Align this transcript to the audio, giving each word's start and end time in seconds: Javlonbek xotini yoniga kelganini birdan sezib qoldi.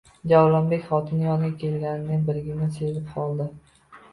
Javlonbek 0.29 0.87
xotini 0.87 1.27
yoniga 1.27 1.51
kelganini 1.65 2.19
birdan 2.31 2.75
sezib 2.81 3.13
qoldi. 3.19 3.49